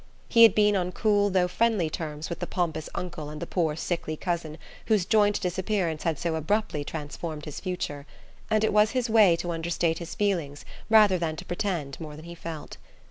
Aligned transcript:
He 0.27 0.41
had 0.41 0.55
been 0.55 0.75
on 0.75 0.93
cool 0.93 1.29
though 1.29 1.47
friendly 1.47 1.87
terms 1.87 2.27
with 2.27 2.39
the 2.39 2.47
pompous 2.47 2.89
uncle 2.95 3.29
and 3.29 3.39
the 3.39 3.45
poor 3.45 3.75
sickly 3.75 4.17
cousin 4.17 4.57
whose 4.87 5.05
joint 5.05 5.39
disappearance 5.39 6.01
had 6.01 6.17
so 6.17 6.33
abruptly 6.33 6.83
transformed 6.83 7.45
his 7.45 7.59
future; 7.59 8.07
and 8.49 8.63
it 8.63 8.73
was 8.73 8.89
his 8.97 9.11
way 9.11 9.35
to 9.35 9.51
understate 9.51 9.99
his 9.99 10.15
feelings 10.15 10.65
rather 10.89 11.19
than 11.19 11.35
to 11.35 11.45
pretend 11.45 11.99
more 11.99 12.15
than 12.15 12.25
he 12.25 12.33
felt. 12.33 12.77